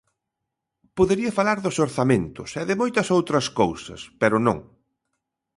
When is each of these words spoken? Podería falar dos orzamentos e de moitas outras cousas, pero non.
Podería 0.97 1.35
falar 1.39 1.57
dos 1.65 1.77
orzamentos 1.85 2.49
e 2.61 2.63
de 2.69 2.75
moitas 2.81 3.07
outras 3.17 3.45
cousas, 3.59 3.99
pero 4.21 4.37
non. 4.47 4.57